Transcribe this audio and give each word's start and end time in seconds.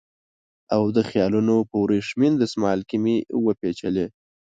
او 0.75 0.83
د 0.95 0.97
خیالونو 1.09 1.55
په 1.69 1.75
وریښمین 1.83 2.33
دسمال 2.43 2.79
کې 2.89 2.97
مې 3.03 3.15
وپېچلې 3.45 4.05